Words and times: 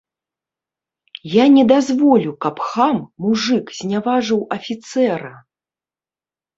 Я 1.33 1.45
не 1.57 1.63
дазволю, 1.73 2.31
каб 2.47 2.55
хам, 2.71 2.97
мужык 3.29 3.65
зняважыў 3.83 4.45
афіцэра! 4.61 5.33